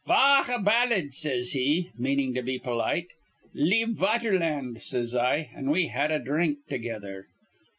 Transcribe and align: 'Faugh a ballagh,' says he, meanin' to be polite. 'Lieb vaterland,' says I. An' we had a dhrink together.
'Faugh 0.07 0.45
a 0.49 0.57
ballagh,' 0.57 1.13
says 1.13 1.51
he, 1.51 1.91
meanin' 1.95 2.33
to 2.33 2.41
be 2.41 2.57
polite. 2.57 3.05
'Lieb 3.53 3.95
vaterland,' 3.95 4.81
says 4.81 5.13
I. 5.15 5.51
An' 5.55 5.69
we 5.69 5.89
had 5.89 6.11
a 6.11 6.17
dhrink 6.19 6.65
together. 6.67 7.27